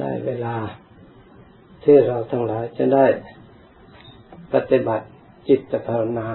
[0.00, 0.56] ได้เวลา
[1.84, 3.06] ที่เราทั้งหลายจะได้
[4.52, 5.06] ปฏิบัติ
[5.48, 6.28] จิตภาวนา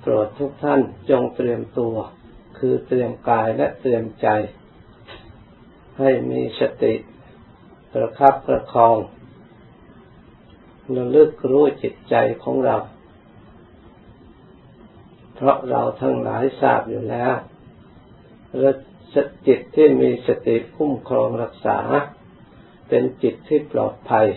[0.00, 0.80] โปรดทุกท่าน
[1.10, 1.94] จงเตรียมตัว
[2.58, 4.28] คือเตรียมกายและเตรียมใจ
[5.98, 6.94] ให้มีสติ
[7.92, 8.96] ประคับประคอง
[10.96, 12.76] ระลึกรู้จิตใจของเรา
[15.34, 17.34] เพราะเราทั้งหลายทราบอยู่แล้ว
[18.58, 21.78] และจิตที่มีสติคุ้มครองรักษา
[22.88, 24.28] เป็นจิตที่ปลอดภัย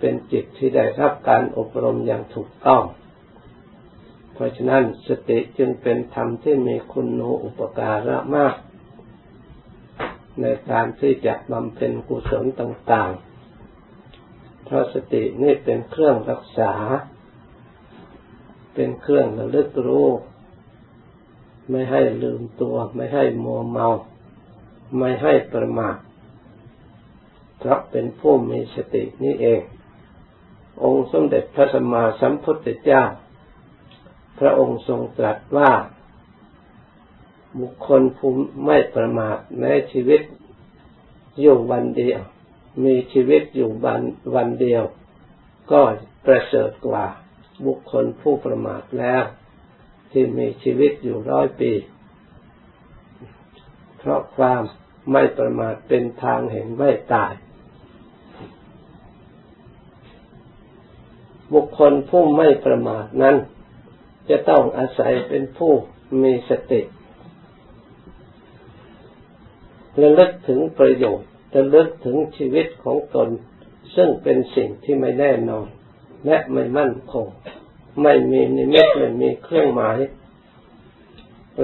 [0.00, 2.82] เป็นจิตที่ได้รับการอบรมอย่างถูกต้อง
[4.32, 8.54] เพราะฉะนั้นสติจึงเป็นธรรมที่มีคุณโนอุปการะมาก
[10.40, 16.72] ในการที่จะบำเพ็ญกุศลต่างๆ เพราะสตินี่เป็นเครื่องรักษา
[18.74, 20.08] เป็นเครื่องระลึกรู้
[21.70, 23.88] ไม่ให้ลืมตัว ไม่ให้มัวเมา
[24.98, 25.96] ไม่ให้ประมาท
[27.58, 29.60] เพราะเป็นผู้มีสตินี้เอง
[30.84, 33.02] องค์สมเด็จพระสัมมาสัมพุทธเจ้า
[34.38, 35.72] พระองค์ทรงตรัสว่า
[37.60, 38.30] บุคคลผู้
[38.64, 40.20] ไม่ประมาทในชีวิต
[41.40, 42.20] อยู่วันเดียว
[42.84, 44.02] มีชีวิตอยู่วัน
[44.34, 44.82] วันเดียว
[45.72, 45.80] ก็
[46.26, 47.04] ประเสริฐกว่า
[47.66, 49.22] บุคคลผู้ประมาทแล้ว
[50.12, 51.72] ที่มีชีวิตอยู่ร้อยปี
[53.98, 54.62] เพราะความ
[55.12, 57.32] ไม่ประมาทเป็นทางแห่งไม่ตาย
[61.52, 63.36] บุคคลผู้ไม่ประมาทนั้น
[64.30, 65.72] จะต้องอาศัยเป็นผู้
[66.22, 66.80] มีสติ
[70.02, 73.28] ระลึกถึงประโยชน์ระลึกถึงชีวิตของตน
[73.96, 75.66] ซึ่งเป็นสิ่งที่ไม่แน่นอน
[76.26, 77.26] และไม่มั่นคง
[78.02, 79.98] ไม่มีนิมิตไม่มีเครื่องหมาย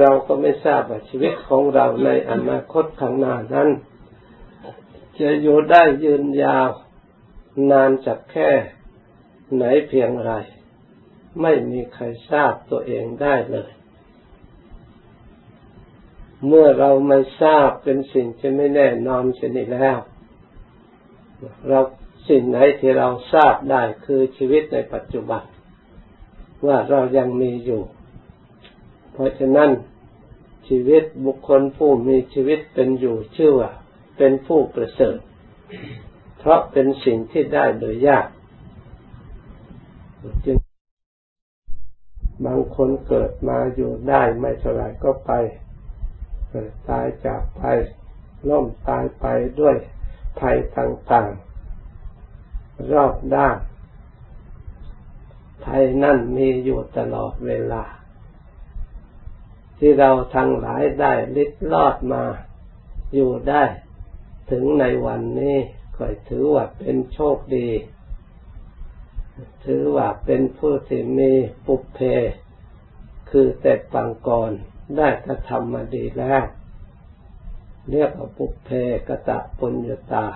[0.01, 3.69] เราก็ไม่ทราบว่าชีวิตของเราในอนาคตข้างหน้านั้น
[5.19, 6.69] จะอยู่ได้ยืนยาว
[7.71, 8.51] นานจากแค่
[9.55, 10.33] ไหนเพียงไร
[11.43, 13.71] ไม่มีใครทราบตัวเองได้เลย
[16.47, 19.99] เมื่อเราไม่ทราบเป็นสิ่งที่ไม่แน่นอนเช่นนี้แล้ว
[21.69, 21.81] เรา
[22.29, 25.43] สิ่งไหนที่เราทราบได้คือชีวิตในปัจจุบัน
[26.67, 27.83] ว่าเรายังมีอยู่
[29.13, 29.71] เพราะฉะนั้น
[30.69, 33.71] ชีวิตบุคคลผู้มีชีวิตเป็นอยู่ชื่อว่า
[34.17, 35.19] เป็นผู้ประเสริฐ
[36.39, 38.27] เพราะเป็นสิ่งที่ได้โดยยาก
[40.45, 40.57] จึง
[42.47, 45.33] บางคนเกิดมาอยู่ได้ไม่เท่าไรก็ไป
[46.89, 47.63] ตายจากไป
[48.49, 49.27] ล่มตายไป
[49.61, 49.77] ด้วย
[50.41, 53.57] ภัยต่างๆ รอบด้าน
[55.65, 57.85] ภัยนั่นมีอยู่ตลอดเวลา
[59.79, 62.25] ที่เราทั้งหลายได้ลิดลอดมา
[63.15, 63.65] อยู่ได้
[64.51, 65.59] ถึงในวันนี้
[65.97, 67.69] ก็ถือว่าเป็นโชคดี
[69.65, 71.33] ถือว่าเป็นผู้ที่มี
[71.67, 72.01] ปุเพ
[73.31, 74.51] คือแต่ปังกร
[74.97, 76.45] ได้กระทำมาดีแล้ว
[77.91, 78.71] เรียกว่าปุเพ
[79.09, 80.27] กะตะปุญญาตา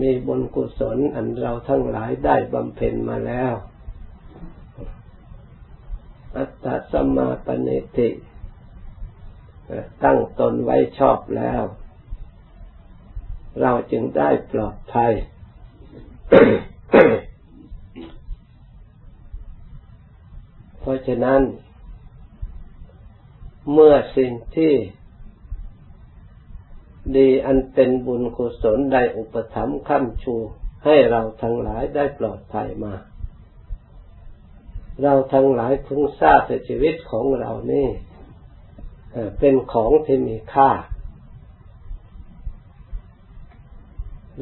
[0.00, 3.52] มีบุญกุศลอันเราทั้งหลายได้บำเพ็ญมาแล้ว
[6.36, 8.08] อัตตสัมาปณิติ
[10.04, 11.62] ตั้งตนไว้ชอบแล้ว
[13.60, 15.12] เราจึงได้ปลอดภัย
[20.80, 21.40] เพราะฉะนั้น
[23.72, 24.72] เมื่อสิ่งที่
[27.16, 30.34] ดีอันเป็นบุญกุศลได้อุปถัมภ์ค้ำชู
[30.84, 32.94] ให้เราทั้งหลายได้ปลอดภัยมา
[35.02, 37.88] เราทั้งหลายพึงทราบในชีวิตของเรานี่
[39.38, 40.70] เป็นของที่มีค่า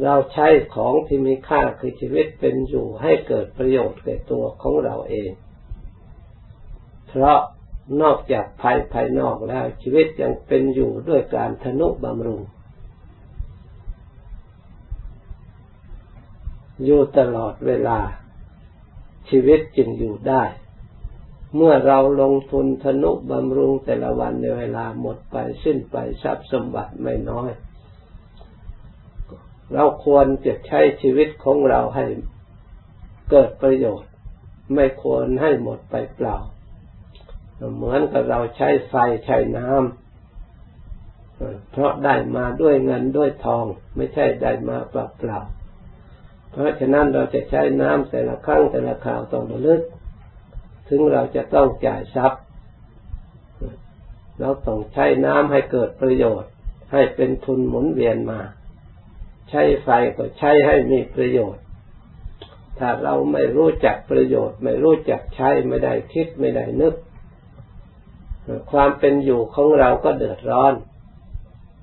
[0.02, 5.30] เราใช้ของที่มีค่าคือชีวิตเป็นอยู่ให้เกิดประโยชน์แก่ตัวของเราเอง
[7.08, 7.38] เพราะ
[8.02, 12.40] นอกจากภายภายนอกแล้วชีวิตยังเป็นอยู่ด้วยการทนุบำรุง
[16.84, 17.98] อยู่ตลอดเวลา
[19.28, 20.42] ชีวิตจึงอยู่ได้
[21.54, 27.50] เมื่อเราลงทุนทนุบำรุงแต่ละวันในเวลาหมดไปสิ้นไปทรัพย์สมบัติไม่น้อย
[29.72, 32.04] เราควรจะใช้ชีวิตของเราให้
[33.30, 34.12] เกิดประโยชน์
[34.74, 36.36] ไม่ควรให้หมดไปเปล่า
[37.76, 38.94] เหมือนกับเราใช้ไฟ
[39.24, 43.64] ใช้น้ำเพราะได้มาด้วยเงินด้วยทอง
[43.96, 45.40] ไม่ใช่ได้มาเปล่า
[46.56, 49.80] เพราะฉะนั้นเราจะใช้น้ำแต่ละครั้งแต่ละคราวต้องระลึก
[50.88, 52.42] ถึงเราจะต้องจ่ายทรัพย์
[54.40, 56.50] เราต้องใช้น้ำให้เกิดประโยชน์
[56.92, 58.40] ให้เป็นทุนหมุนเวียนมา
[59.50, 61.62] ใช้ไฟก็ใช้ให้มีประโยชน์
[62.78, 66.94] ถ้าเราไม่รู้จักประโยชน์ ไม่รู้จักใช้ไม่ได้คิดไม่ได้นึก
[68.72, 70.74] ความเป็นอยู่ของเราก็เดือดร้อน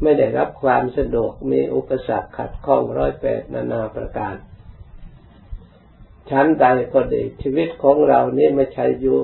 [0.02, 4.36] ไม่ได้รับความสะดวกมีอุปสรรคขัดข้องร้อยแปดนานาประการ
[6.30, 9.20] ชั้นใดก็ดี ชีวิตของเรานี่ไม่ใช่อยู่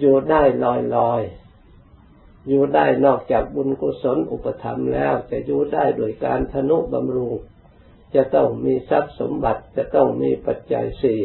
[0.00, 1.22] อยู่ได้ลอยลอย
[2.48, 7.34] อยู่ได้นอกจากบุญกุศลอุปธรรมแล้วจะอยู่ได้โดยการทนุบำรุง
[8.14, 11.20] จะต้องมีทรัพย์สมบัติจะต้องมีปัจจัยสี่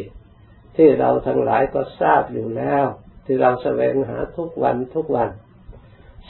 [0.76, 2.84] ที่เราทั้งหลายก็ทราบอยู่แล้ว
[3.24, 5.30] ที่เราแสวงหาทุกวันทุกวัน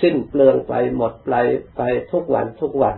[0.01, 1.35] สิ้นเปลืองไปหมดไป
[1.77, 2.97] ไปทุกวันทุกวัน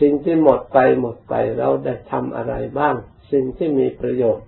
[0.00, 2.96] สิ่งที่หมดไปหมดไปเราได้ทำอะไรบ้าง
[3.32, 4.46] สิ่งที่มีประโยชน์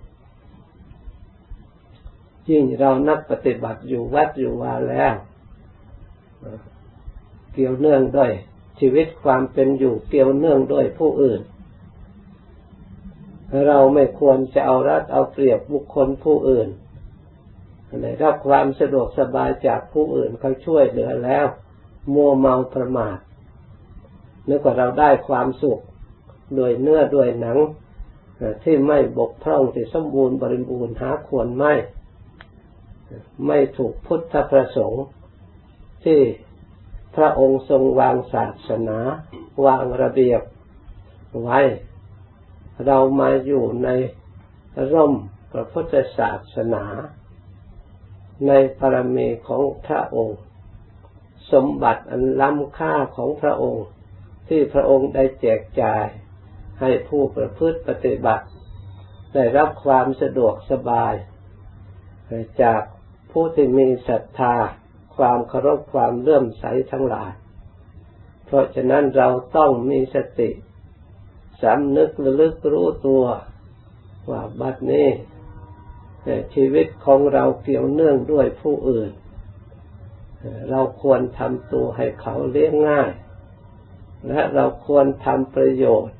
[2.49, 5.13] ยิ่งเรานักปฏิบัติอยู่วัดอยู่วาแล้ว
[7.53, 8.31] เกี่ยวเนื่องด้วย
[8.79, 11.41] ชีวิตความเป็นอยู่เกี่ยวเนื่องด้วยผู้อื่น
[13.67, 16.69] เราไม่ควรจะเอารัดเอาเปรียบบุคคลผู้อื่น
[18.01, 21.45] ได้รับความสะดวกสบายจากผู้อื่นเขาช่วยเหลือแล้ว
[22.13, 23.17] มัวเมาประมาท
[24.49, 25.79] นึกว่าเราได้ความสุข
[26.55, 27.57] โดยเนื้อด้วยหนัง
[28.63, 31.73] ที่ไม่บกพร่องที่สมบูรณ์บริบูรณ์หาควรไม่
[33.47, 35.05] ไม่ถูกพุทธประสงค์
[36.05, 36.21] ที่
[37.15, 38.99] พระองค์ทรงวางศาสนา
[39.65, 40.41] วางระเบียบ
[41.41, 41.59] ไว้
[42.85, 43.89] เรามาอยู่ใน
[44.93, 45.13] ร่ม
[45.51, 46.85] พระพุทธศาสนา
[48.47, 50.39] ในปรมีของพระองค์
[51.51, 53.85] สมบัติอันล้ำค่าของพระองค์
[54.47, 56.05] ที่พระองค์ได้แจกจ่าย
[56.81, 58.45] ให้ผู้ประพฤติปฏิบัติ
[59.33, 61.13] ได้รับความสะดวกสบาย
[62.61, 62.81] จาก
[63.31, 64.55] ผู้ที่มีศรัทธา
[65.15, 67.31] ความเคารพความเลื่อมใสทั้งหลาย
[68.45, 70.49] เพราะฉะนั้นเราต้องมีสติ
[71.61, 73.23] สำนึกระลึกรู้ตัว
[74.29, 75.07] ว่าบัดนี้
[76.55, 79.11] ชีวิตของเราเกี่ยวเนื่องด้วยผู้อื่น
[80.69, 83.11] เราควรทำตัวให้เขาเลี้ยงง่าย
[84.27, 86.15] และเราควรทำประโยชน์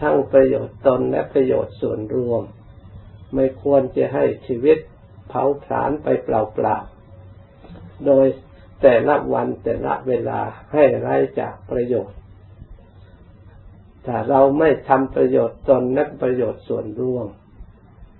[0.00, 2.42] ทั้งประโยชน์ตนและประโยชน์ส่วนรวม
[3.34, 4.78] ไม่ควรจะให้ชีวิต
[5.28, 6.28] เผาผลาญไปเป
[6.64, 8.26] ล่าๆ โดย
[8.82, 10.40] แต่ละวันแต่ละเวลา
[10.72, 12.18] ให้ไร้จากประโยชน์
[14.06, 17.26] ถ้าเราไม่ทำประโยชน์ตนนักประโยชน์ส่วนรวม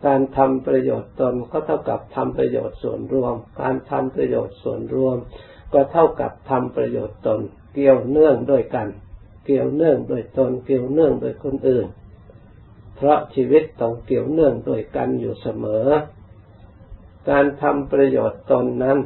[0.07, 5.17] การทำประโยชน์ตนก็เท่ากับทำประโยชน์ส่วนรวม การทำประโยชน์ส่วนรวม
[5.73, 7.41] ก็เท่ากับทำประโยชน์ตน
[7.75, 8.89] เกี่ยวเนื่องด้วยกัน
[9.51, 11.87] เกี่ยวเนื่องโดยตนเกี่ยวเนื่องโดยคนอื่น
[12.97, 15.87] เพราะชีวิตต้องเกี่ยวเนื่องโดยกันอยู่เสมอ
[17.31, 18.99] การทำประโยชน์ตนนั้น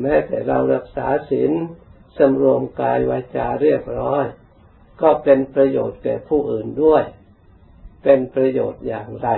[0.00, 1.52] แม้แต่เรารักษาศีล
[2.16, 4.24] สำรวมกายวาจาเรียบร้อย
[5.02, 7.04] ก็เป็นประโยชน์แก่ผู้อื่นด้วย
[8.02, 9.28] เป็นประโยชน์อย่างไร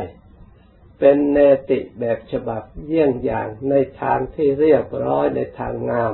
[0.98, 1.38] เป็นเน
[1.70, 6.12] ติแบบฉบับเยี่ยงอย่างในทางที่เรียบร้อยในทางงาม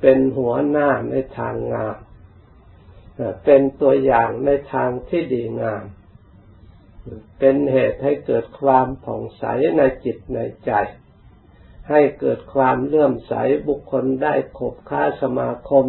[0.00, 1.96] เป็นหัวหน้าในทางงาม
[3.44, 5.84] เป็นตัวอย่างในทางที่ดีงาม
[7.38, 9.44] เป็นเหตุให้เกิดความผ่องใส
[9.78, 10.72] ในจิตในใจ
[11.90, 13.34] ให้เกิดความเลื่อมใส
[13.68, 15.86] บุคคลได้ขบค้าสมาคม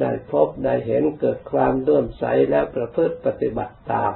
[0.00, 4.12] ได้พบได้เห็นเกิดความเลื่อมใสและประพฤติปฏิบัติตาม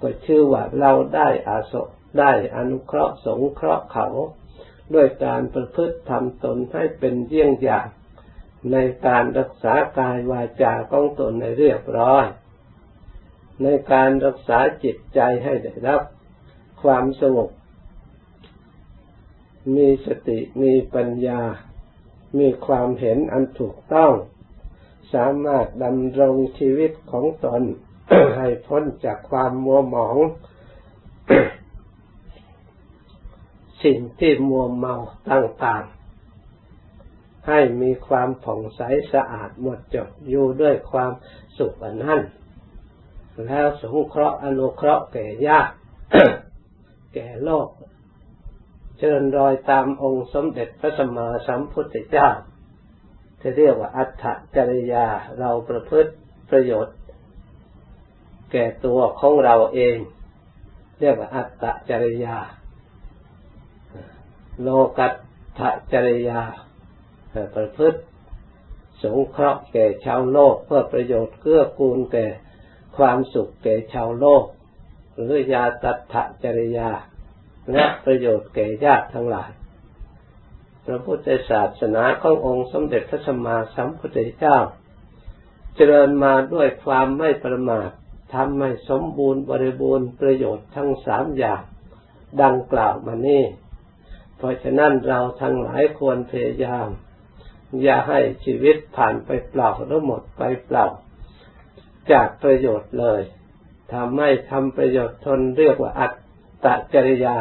[0.00, 1.74] ก็ชื่อว่าเราได้อาส
[2.18, 4.08] ได้อนุเคราะห์สงเคราะห์เขา
[4.94, 7.86] ด้วยการประพฤติทำตนให้เป็นเยี่ยงอย่าง
[8.72, 8.76] ใน
[9.06, 12.26] การรักษากายวาจาของตนในเรียบร้อย
[13.62, 16.02] ในการรักษาจิตใจให้ได้รับ
[16.82, 17.50] ความสงบ
[19.76, 21.42] มีสติมีปัญญา
[22.38, 24.12] มีความเห็นอันถูกต้อง
[25.14, 27.62] สามารถดำรงชีวิตของตน
[28.36, 30.16] ให้พ้นจากความมัวหมอง
[33.84, 34.94] สิ่งที่มัวเมา
[35.30, 35.99] ต่างๆ
[37.48, 38.80] ให้มีความผ่องใส
[39.12, 41.12] สะอาดหมดจดอยู่ด้วยความ
[41.58, 42.20] สุขอันนั้น
[43.46, 45.72] แล้วสงเคราะห์อนุเคราะห์แก่ญาติ
[47.14, 47.68] แก่โลก
[48.98, 52.28] เชิญรอยตามองค์สมเด็จพระสัมมาสัมพุทธเจ้า
[53.40, 54.24] ที่เรียกว่าอัตถ
[54.56, 55.06] จริยา
[55.38, 56.12] เราประพฤติ
[56.50, 56.96] ประโยชน์
[58.52, 59.96] แก่ตัวของเราเอง
[61.00, 62.36] เรียกว่าอัตตจริยา
[64.62, 64.68] โล
[64.98, 65.14] กัต
[65.58, 65.60] ถ
[65.92, 66.40] จริยา
[67.54, 68.00] ประพฤติ
[69.02, 72.26] สงเคราะห์แก่ชาวโลก เพื่อประโยชน์เกื้อกูลแก่
[72.96, 74.44] ความสุขแก่ชาวโลก
[75.14, 76.90] หรือยาตัถจริยา
[77.72, 79.50] และประโยชน์แก่ญาติทั้งหลาย
[80.86, 84.58] พระพุทธศาสนาขององค์สมเด็จพระสัมมาสัมพุทธเจ้า
[85.76, 87.90] เจริญมาด้วยความไม่ประมาท
[88.34, 91.62] ทำให้สมบูรณ์บริบูรณ์ประโยชน์ทั้งสามอย่าง
[92.42, 93.44] ดังกล่าวมานี่
[94.36, 96.88] เพราะฉะนั้นเราทั้งหลายควรพยายาม
[97.82, 100.86] อย่าให้ชีวิตผ่านไปเปล่าหรือหมดไปเปล่า
[102.12, 103.22] จากประโยชน์เลย
[103.92, 106.12] ทำให้ทำประโยชน์ทนเรียกว่าอัต
[106.64, 107.38] ตจริยา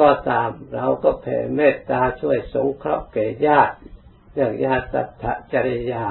[0.00, 3.76] ก็ตามเราก็แผ่เมตตาช่วยสงเคราะห์แก่ญาติ
[4.34, 6.04] อย่างญาติสัตถจริยา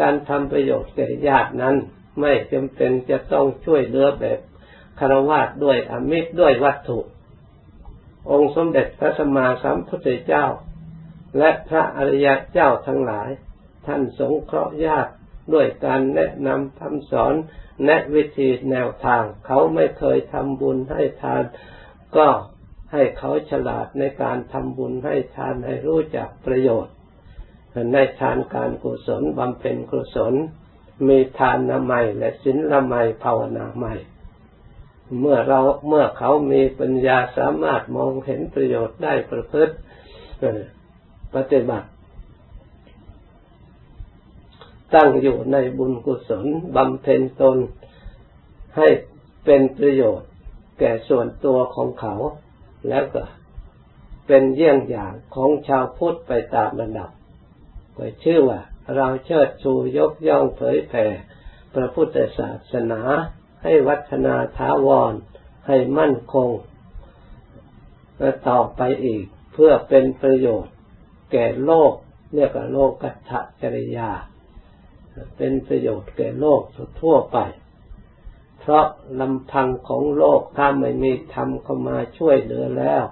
[0.00, 1.76] การทำประโยชน์แก่ญาตินั้น
[2.20, 4.38] ไม่จำเป็นจะต้องช่วยเหลือแบบ
[4.98, 6.98] คารวะด้วยอมิตรด้วยวัตถุ
[8.30, 10.46] องค์สมเด็จพระสัมมาสัมพุทธเจ้า
[11.38, 13.30] และพระอริยเจ้าทั้งหลาย
[13.86, 15.12] ท่านสงเคราะห์ญาติ
[15.54, 17.34] ด้วยการแนะนำคำสอน
[17.84, 21.42] แนะวิธีแนวทาง เขาไม่เคยทำบุญให้ทาน
[22.16, 22.28] ก็
[22.92, 26.94] ให้เขาฉลาดในการทำบุญให้ทานให้รู้จักประโยชน์
[27.92, 30.34] ในทานการกุศลบำเพ็ญกุศล
[31.08, 33.94] มีทานนามัยและศีลละไมภาวนาใหม่
[35.20, 39.74] เมื่อเราเมื่อเขามีปัญญาสามารถมองเห็นประโยชน์ได้ประพฤติ
[41.34, 41.88] ปฏิบัติ
[44.94, 46.46] ตั้งอยู่ในบุญกุศล
[46.76, 47.56] บำเพ็ญตน
[48.76, 48.88] ให้
[49.44, 50.28] เป็นประโยชน์
[50.78, 52.14] แก่ส่วนตัวของเขา
[52.88, 53.22] แล้วก็
[54.26, 57.10] เป็นเยี่ยงอย่างของชาวพุทธไปตามระดับ
[57.96, 58.60] ก็ชื่อว่า
[58.96, 61.06] เราเชิดชูยกย่องเผยแผ่
[61.74, 63.00] พระพุทธศาสนา
[63.62, 65.12] ให้วัฒนาถาวร
[65.66, 66.50] ให้มั่นคง
[68.18, 70.74] และต่อไปอีกเพื่อเป็นประโยชน์
[71.32, 71.92] แก่โลก
[72.34, 74.10] เรียกว่าโลกัตถจริยา
[75.36, 76.62] เป็นประโยชน์แก่โลก
[77.00, 77.38] ทั่วไป
[78.60, 78.86] เพราะ
[79.20, 83.04] ลำพังของโลกถ้าไม่มีธรรมเข้ามาช่วยเหลือแล้ว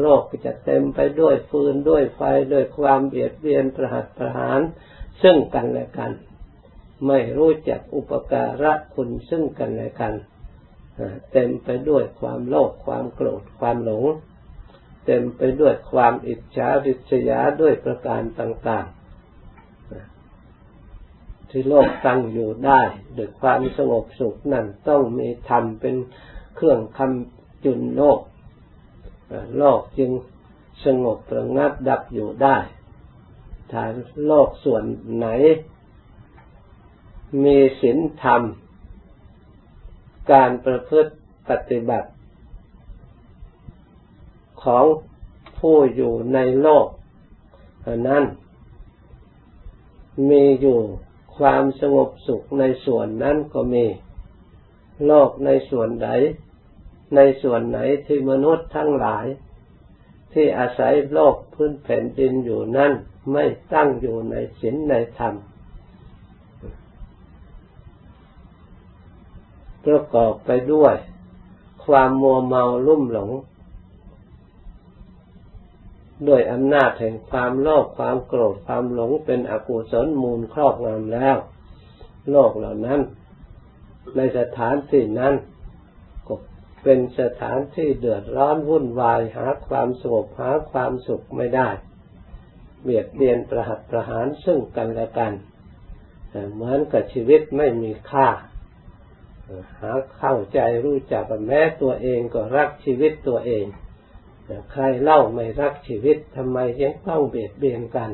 [0.00, 4.60] โลกจะเต็มไปด้วยฟืนด้วยไฟด้วยความเบียดเบียนประหัตประหาร
[5.22, 6.12] ซึ่งกันและกัน
[7.06, 10.14] ไม่รู้จักอุปการะคุณซึ่งกันและกัน
[11.32, 14.04] เต็มไปด้วยความโลภความโกรธความหลง
[15.04, 19.04] เต็มไปด้วยความอิจฉาริษยาด้วยประการต่างๆ
[21.50, 22.82] ที่โลกตั้งอยู่ได้
[23.16, 25.96] ด้วยความสงบสุขนั่นต้องมีธรรมเป็น
[26.56, 28.20] เครื่องคำจุนโลก
[29.58, 30.10] โลกจึง
[30.84, 32.56] สงบระงับดับอยู่ได้
[33.70, 33.84] ถ้า
[34.26, 34.84] โลกส่วน
[35.16, 35.26] ไหน
[37.44, 38.42] มีศีลธรรม
[40.32, 41.12] การประพฤติ
[41.48, 42.10] ปฏิบัติ
[44.64, 44.84] ของ
[45.58, 46.86] ผู้อยู่ในโลก
[48.08, 48.24] นั้น
[50.30, 50.78] มีอยู่
[51.36, 53.86] ความสงบสุขในส่วนนั้นก็มี
[55.06, 56.08] โลกในส่วนใด
[57.16, 59.26] ในส่วนไหนที่มนุษย์ทั้งหลาย
[60.32, 62.92] ที่อาศัยโลกพื้นแผ่นดินอยู่นั้น
[63.32, 65.34] ไม่ตั้งอยู่ในศีลในธรรม
[69.84, 70.94] ประกอบไปด้วย
[71.84, 73.30] ความมัวเมาลุ่มหลง
[76.28, 81.36] ด้วยอำนาจแห่งความโลภความโกรธความหลงเป็นอกุศลมูลครอบงำแล้ว
[82.30, 83.00] โลกเหล่านั้น
[84.16, 85.34] ในสถานที่นั้น
[86.26, 86.34] ก็
[86.82, 91.68] เป็นสถานที่เดือดร้อนวุ่นวายหาความสงบหาความสุขไม่ได้
[92.82, 95.32] เบียดเบียนประหัตประหารซึ่งกันและกัน
[96.54, 98.28] เหมือนกับชีวิตไม่มีค่า
[99.80, 103.64] หาเข้าใจรู้จักแม้ตัวเองก็รักชีวิตตัวเอง
[104.72, 108.10] ใครเล่าไม่รักชีวิตทำไมยังต้องเบียดเบียนกัน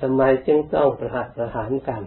[0.00, 2.02] ทำไมจึงต้องประหัตประหารกัน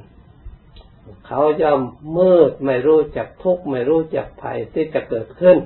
[1.28, 1.82] เขาย่อม
[2.18, 5.58] มืดไม่รู้จักทุกข์ไม่รู้จักภัยที่จะเกิดขึ้น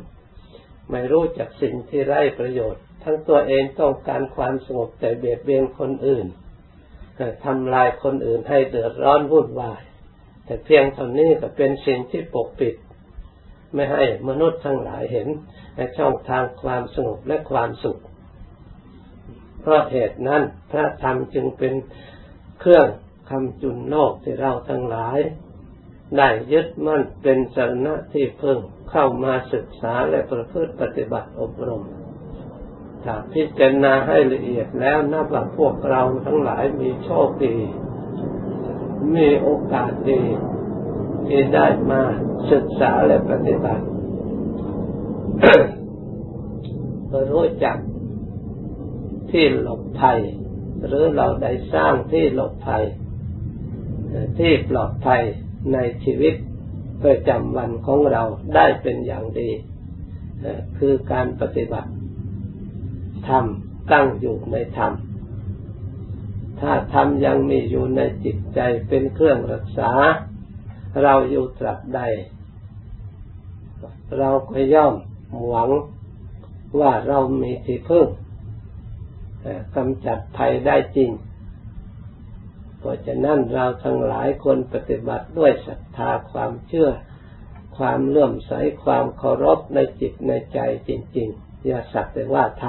[0.92, 6.26] ไม่รู้จักสิ่งที่ไร้ประโยชน์ ทั้งตัวเองต้องการความสงบแต่เบียดเบียนคนอื่น
[7.46, 9.82] ทำลายคนอื่นให้เดือดร้อนวุ่นวาย
[10.46, 12.76] แต่เพียงเท่านี้ก็เป็นสิ่งที่ปกปิด
[13.74, 15.28] ไม่ให้มนุษย์ทั้งหลายเห็น
[15.76, 18.02] ในช่องทางความสงบและความสุข
[19.62, 21.74] เพราะเหตุนั้นพระธรรมจึงเป็น
[22.60, 22.88] เครื่อง
[23.30, 25.18] คำจุนโลกที่เราทั้งหลาย
[26.18, 28.58] ได้ยึดมั่นเป็นสาระที่เพิ่ง
[28.92, 31.84] เข้ามาศึกษาและประพฤติปฏิบัติอบรม
[33.04, 37.58] ถ้าพิจารณาให้ละเอียดแล้วนับว่าพวกเราทั้งหลายมีโชคดี
[39.16, 40.22] มีโอกาสดี
[41.28, 42.04] ที่ได้มา
[42.52, 43.84] ศึกษาและปฏิบัติ
[47.32, 47.78] รู้จัก
[49.32, 50.20] ที่หลบภัย
[50.86, 52.84] หรือเราได้สร้างที่หลบภัย
[54.40, 55.22] ที่ปลอดภัย
[55.74, 56.34] ในชีวิต
[57.04, 58.24] ประจำวันของเรา
[58.56, 59.50] ได้เป็นอย่างดี
[60.78, 61.92] คือการปฏิบัติ
[63.28, 63.46] ธรรม
[63.92, 64.94] ตั้งอยู่ในธรรม
[66.60, 69.92] ถ้าธรรมยังมีอยู่ในจิตใจเป็นเครื่องรักษา
[71.04, 72.02] เราอยู่ตรัสใด
[74.20, 74.96] เราก็ย่อม
[75.50, 75.70] หวัง
[76.80, 78.08] ว่าเรามีที่พึ่ง
[79.76, 81.12] กำจัดภัยได้จริง
[82.80, 86.90] เพราะฉะนั้นเราทั้งหลายควรปฏิบัติด้วยศรัทธาความเชื่อ
[87.78, 88.52] ความเลื่อมใส
[88.84, 92.64] ความเคารพในจิตในใจจริง ๆ อย่าสักแต่ว่าท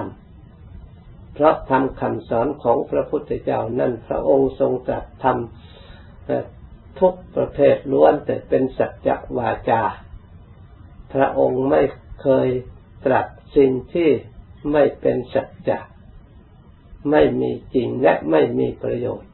[0.65, 6.62] ำเพราะทำคำสอนของพระพุทธเจ้านั่นพระองค์ทรงตรัสทำ
[7.01, 9.09] ทุกประเภทล้วนแต่เป็นสัจจ
[9.39, 9.83] วาจา
[11.13, 11.83] พระองค์ไม่
[12.23, 12.49] เคย
[13.05, 14.11] ตรัสสิ่งที่
[14.73, 15.79] ไม่เป็นสัจจะ
[17.11, 19.31] ไม่มีจริงและไม่มีประโยชน์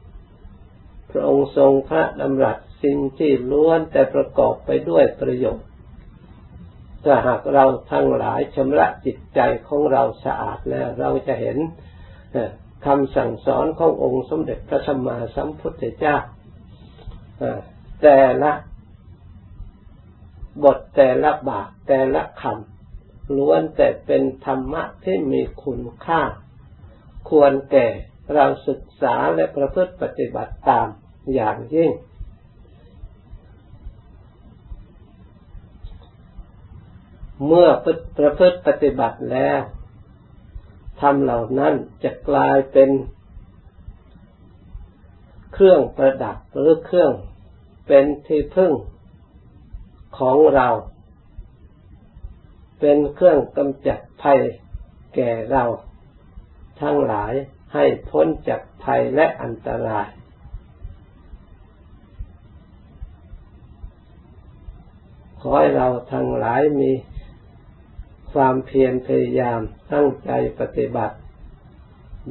[1.11, 5.67] พระองค์ทรงพระดำรัสสิ่งที่ล้วนแต่ประกอบไปด้วยประโยชน์
[7.05, 11.57] ถ้าหากเราทั้งหลายชำระจิตใจของเราสะอาดแล้วเราจะเห็น
[12.85, 16.17] คำสั่งสอนขององค์สมเด็จพระสัมมาสัมพุทธเจ้า
[18.01, 18.51] แต่ละ
[20.63, 26.21] บทแต่ละบาทแต่ละคำล้วนแต่เป็นธรรมะที่มีคุณค่า
[27.29, 27.87] ควรแก่
[28.33, 30.87] เราศึกษาและประพฤติปฏิบัติตาม
[31.33, 31.91] อย่างยิ่ง
[37.45, 37.69] เมื่อ
[38.17, 39.61] ประพฤติปฏิบัติแล้ว
[41.01, 42.89] ทำเหล่านั้นจะกลายเป็น
[45.61, 47.13] รื่องประดับหรือเครื่อง
[47.87, 48.71] เป็นที่พึ่ง
[50.17, 50.67] ของเรา
[52.79, 54.39] เป็นเครื่องกำจัดภัย
[55.15, 55.63] แก่เรา
[56.81, 57.33] ทั้งหลาย
[57.73, 60.07] ให้พ้นจากภัยและอันตราย
[65.41, 66.91] ขอให้เราทั้งหลายมี
[68.33, 69.59] ความเพียรพยายาม
[69.93, 71.17] ตั้งใจปฏิบัติ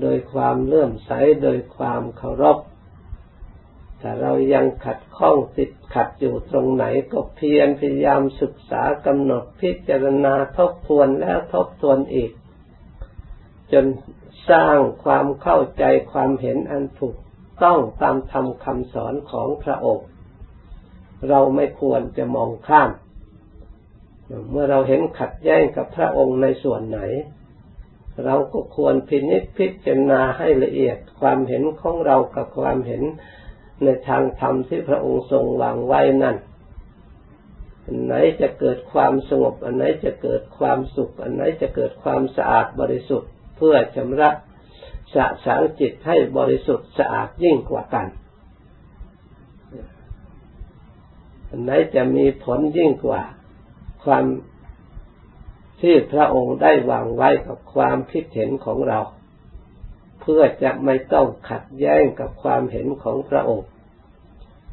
[0.00, 1.10] โดยความเลื่อมใส
[1.42, 2.58] โดยความเคารพ
[3.98, 12.32] แต่เรายังขัดข้องติดขัดอยู่ตรงไหนก็เพียรพยายามศึกษากำหนดพิจารณาทบทวนแล้วทบทวนอีก
[13.72, 13.86] จน
[14.50, 17.16] สร้างความเข้าใจความเห็นอันถูก
[17.62, 20.06] ต้องตามธรรมคำสอนของพระองค์
[21.28, 22.90] เราไม่ควรจะมองข้าม
[24.50, 27.00] เมื่อเราเห็นขัดแย้งกับพระองค์ในส่วนไหน
[28.24, 33.02] เราก็ควรพินิจพิจารณาให้ละเอียดความเห็นของเรากับความเห็น
[33.84, 36.36] ในทางธรรมที่พระองค์ทรงวางไว้นั่น
[37.84, 44.30] อันไหนจะเกิดความสงบ อันไหนจะเกิดความสุข อันไหนจะเกิดความสะอาดบริสุทธิ์เพื่อชำระ
[45.14, 48.06] สะสางจิตให้บริสุทธิ์สะอาดยิ่งกว่ากัน
[51.48, 53.22] อันไหนจะมีผลยิ่งกว่า
[54.04, 54.24] ความ
[55.82, 58.98] ที่พระองค์ได้วางไว้กับความคิดเห็นของเรา
[60.30, 63.68] พื่อจะไม่ต้องขัดแย้งกับความเห็นของพระองค์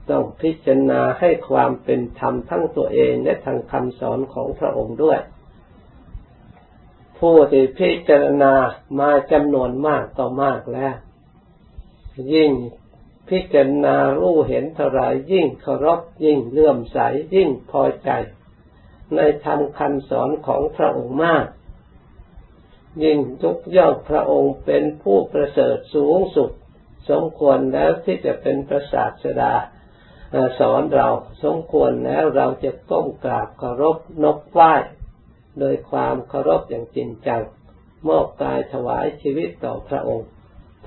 [0.09, 5.19] ต้องพิจารณาให้ความเป็นธรรมทั้งตัวเองและทางคำสอนของพระองค์ด้วย
[7.19, 8.53] ผู้ที่พิจารณา
[8.99, 10.95] มาจำนวนมากต่อมากแล้ว
[12.33, 12.51] ยิ่ง
[13.29, 16.99] พิจารณารู้เห็นเท่าไรยิ่งเคารพยิ่งเลื่อมใส
[17.35, 18.09] ยิ่งพอใจ
[19.15, 21.45] ในธรรมคำสอนของพระองค์มาก
[23.03, 26.51] ยิ่งยกย่องพระองค์เป็นผู้ประเสริฐสูงสุด
[27.09, 29.53] สมควรแล้วที่จะเป็นประสาทดา
[30.59, 31.07] สอนเรา
[31.43, 34.73] สมควรแล้วเราจะก้มกราบเคารพนกไหว้
[35.59, 37.41] โดยความเคารพอย่างจริงจัง
[38.07, 40.27] มอบกายถวายชีวิตต่อพระองค์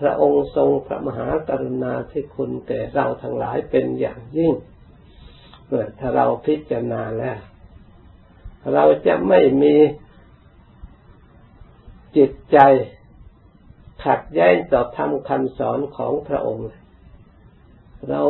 [0.01, 4.53] พระองค์ทรงพระมหากรุณาที่คุณแก่เราทั้งหลายเป็นอย่างยิ่ง
[5.67, 7.39] เมื่อถ้าเราพิจารณาแล้ว
[8.75, 9.75] เราจะไม่มี
[12.17, 12.59] จิตใจ
[14.05, 16.69] ขัดแย้งต่อธรรมคำสอนของพระองค์
[18.09, 18.23] เรา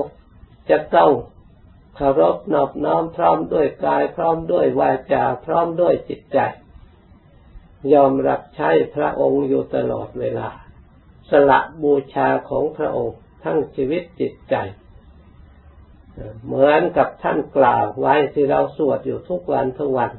[0.70, 1.12] จะต้อง
[1.96, 6.38] เคารพนอบน้อมพร้อมด้วยกายพร้อมด้วยวาจาพร้อมด้วยจิตใจ
[7.92, 10.48] ยอมรับใช้พระองค์อยู่ตลอดเวลา
[11.30, 14.56] สละบูชาของพระองค์ทั้งชีวิตจิตใจ
[16.44, 20.10] เหมือนกับท่านกล่าวไว้ที่เราสวดอยู่ทุกวันทุกวัน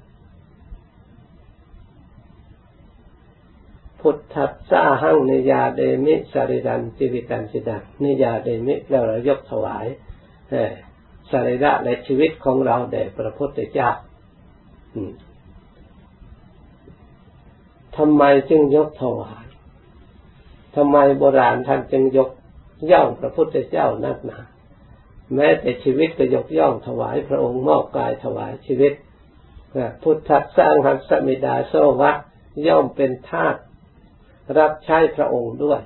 [4.01, 9.85] พุทธัสสะหังนิยาเดมิสาริดันจิวิตันสิดังนิยาเดมิแล้วเรายกถวาย
[11.31, 13.89] สรีระในชีวิตของเราแด่พระพุทธเจ้า
[17.97, 19.45] ทำไมจึงยกถวาย
[20.75, 22.29] ทำไมโบราณท่านจึงยก
[22.91, 24.39] ย่องพระพุทธเจ้านักหนา
[25.35, 28.93] แม้แต่ชีวิตก็ยกย่องถวายพระองค์มอบกายถวายชีวิต
[30.03, 32.11] พุทธสร้างหัสมิดาโซวะ
[32.67, 33.55] ย่อมเป็นทาส
[34.57, 35.81] รับใช้พระองค์ด้วย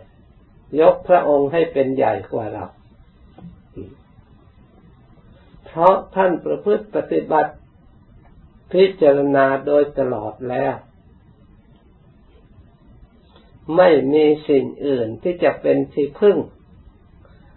[0.81, 2.65] ยกพระองค์ให้เป็นใหญ่กว่าเรา
[5.65, 7.53] เพราะท่านประพฤติปฏิบัติ
[8.71, 10.75] พิจารณาโดยตลอดแล้ว
[13.77, 16.37] ไม่มีสิ่งอื่นที่จะเป็นที่พึ่ง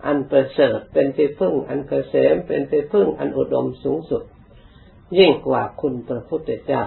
[0.07, 4.23] อันประเสริฐเป็นที่พึ่ง อันเกษมเป็นที่พึ่ง อันอุดมสูงสุด
[5.19, 6.83] ยิ่งกว่าคุณพระพุทธเจ้า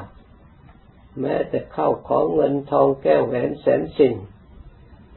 [1.21, 4.15] แม้แต่เข้าของเงินทองแก้วแหวนแสนสิ่ง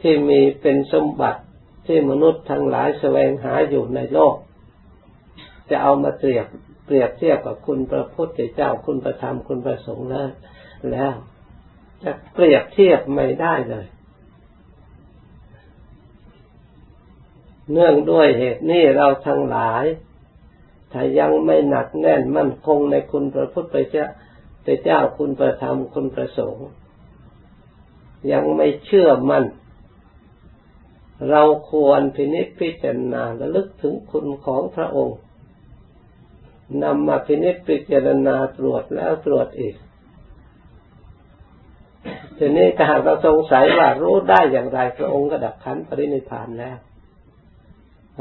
[0.00, 1.42] ที่มีเป็นสมบัติ
[1.86, 4.36] ที่มนุษย์ทั้งหลายแสวงหาอยู่ในโลก
[5.70, 6.46] จะเอามาเปรียบ
[6.86, 10.30] เปรียบเทียบกับคุณพระพุทธเจ้าคุณพระธรรมคุณพระสงฆ์แล้ว
[10.90, 11.14] แล้ว
[12.02, 13.86] จะเปรียบเทียบไม่ได้เลย
[17.72, 19.84] เนื่องด้วยเหตุนี้เราทั้งหลาย
[20.92, 24.06] ถ้ายังไม่หนักแน่นมั่นคงในคุณพระพุทธเจ้า
[24.64, 26.68] พระเจ้าคุณพระธรรมคุณพระสงฆ์
[28.32, 29.44] ยังไม่เชื่อมั่น
[31.30, 35.18] เราควรพินิจพิจารณาและลึกถึงคุณของพระองค์
[36.82, 39.74] นำมาพินิจพิจารณาตรวจแล้วตรวจอีก
[42.38, 46.78] ทีนี้ถ้าหากเราสงสัยว่ารู้ได้อย่างไรพระองค์ก็ดับขันปรินิพานแล้ว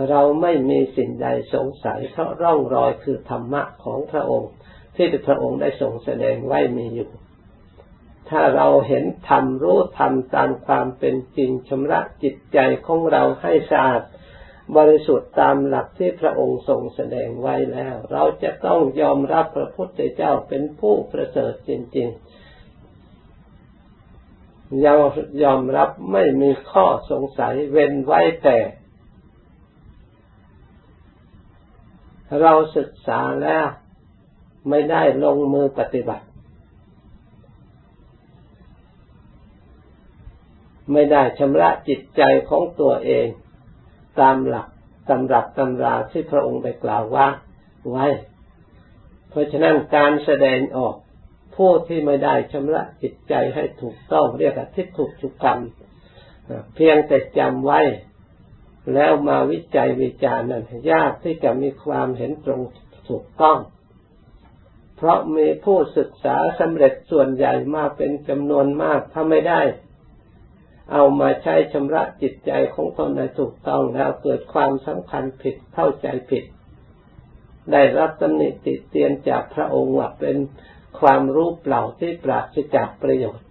[0.10, 4.52] เราไม่มีสิ่งใดสงสัยเพราะร่องรอยคือธรรมะของพระองค์
[4.96, 7.10] ที่พระองค์ได้ทรงแสดงไว้มีอยู่
[8.30, 14.02] ถ้าเราเห็นธรรมรู้ธรรมตามความเป็นจริงชำระจิตใจของเราให้สะอาด
[14.78, 22.42] บริสุทธิ์ตามหลักที่พระองค์ทรงแสดงไว้แล้ว เราจะต้องยอมรับพระพุทธเจ้าเป็นผู้ประเสริฐจริง ๆ
[24.86, 25.10] ยอม
[25.44, 28.58] ยอมรับไม่มีข้อสงสัยเว้นไว้แต่
[32.42, 33.68] เราศึกษาแล้ว
[34.70, 36.26] ไม่ได้ลงมือปฏิบัติ
[40.92, 43.28] ไม่ได้ชำระจิตใจของตัวเอง
[44.20, 44.68] ตามหลัก
[45.10, 47.28] ตำรับตำราที่พระองค์ได้กล่าวว่า
[47.90, 48.08] ไว้
[49.30, 50.96] เพราะฉะนั้นการแสดงออก
[51.56, 55.60] ผู้ที่ไม่ได้ชำระจิตใจให้ถูกต้องเรียกว่าทิฏฐุจุกรรม
[56.76, 57.82] เพียงแต่จำไว้
[58.94, 62.62] แล้วมาวิจัยวิจารณ์นั้นยากที่จะมีความเห็นตรง
[63.10, 63.58] ถูกต้อง
[65.04, 69.62] เพราะมีผู้ศึกษาสำเร็จส่วนใหญ่มาเป็นจำนวนมากถ้าไม่ได้
[70.92, 76.44] เอามาใช้ชำระจิตใจของตนในถูกต้องแล้วเกิดความสำคัญผิดเข้าใจผิด
[77.72, 80.38] ได้รับตำหนิติเตียนจากพระองค์ว่าเป็น
[81.00, 83.46] ความรู้เปล่าที่ปราศจากประโยชน์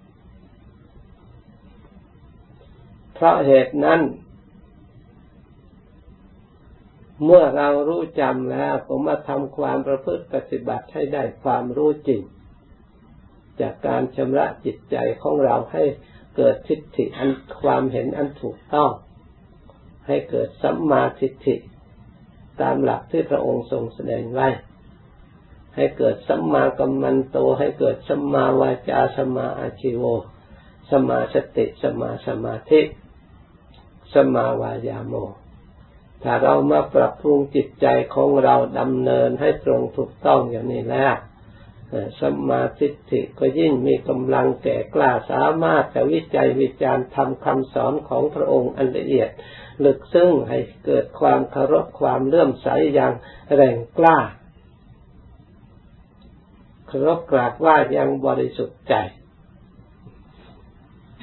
[3.15, 4.01] เพราะเหตุนั้น
[7.25, 12.23] เมื่อเรารู้จำแล้วผมมาทำความประพฤติปฏิบัติให้ได้ความรู้จริง
[13.61, 15.85] จากการชำระจิตใจของเราให้
[16.37, 17.31] เกิดทิฏฐิอัน
[17.63, 18.91] ความเห็นอันถูกต้อง
[20.07, 21.57] ให้เกิดสัมมาทิฏฐิ
[22.61, 24.49] ตามหลักที่พระองค์ทรงแสดงไว้
[25.77, 30.05] ให้เกิดสัมมากัมมันโต ให้เกิดสัมมาวาจาสัมมาอาชิโว
[30.91, 32.81] สัมมาสติสัมมาสมาธิ
[34.13, 35.15] สัมมาวายาโม
[36.23, 41.15] ถ้าเรามาปรับปรุงจิตใจของเราดำเนินให้ตรงถูกต้องอย่างนี้แล้ว
[42.21, 49.31] สมาธิิก็ยิ่งมีกำลังแก่กล้าสามารถจะวิจัยวิจารณ์ทำคำสอนของพระองค์อันละเอียด
[49.85, 53.13] ลึกซึ้งให้เกิดความเคารพความเลื่อมใสอย่าง
[53.55, 54.19] แรงกล้า
[56.89, 58.95] เคารพกราบว่ายังบริสุทธิ์ใจ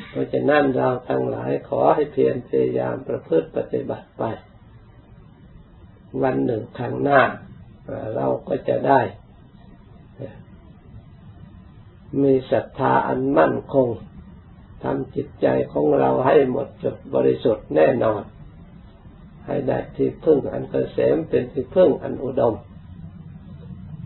[0.09, 4.23] เพราะฉะนั้นเราทั้งหลายขอให้เพียรพยายามประพฤติปฏิบัติไป
[6.23, 7.21] วันหนึ่งข้างหน้า
[8.15, 9.01] เราก็จะได้
[12.23, 13.87] มีศรัทธาอันมั่นคง
[14.83, 18.21] ทำจิตใจของเราให้หมดจดบริสุทธิ์แน่นอน
[19.45, 22.55] ให้ได้ที่พึ่งอันเกษมเป็นที่พึ่งอันอุดม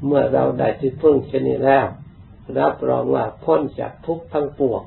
[0.05, 1.85] เมื่อเราได้ที่พึ่งเช่นนี้แล้ว
[2.59, 4.81] รับรองว่าพ้นจากทุกข์ทั้งปวง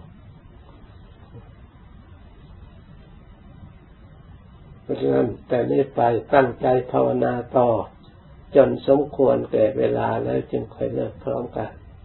[4.85, 6.01] เพราะฉะนั้นแต่นี้ไป
[6.35, 7.71] ตั้งใจภาวนาต่อ
[8.57, 11.71] จนสมควรแก่เวลาแล้วจึงค่อยเลิกพร้อมกัน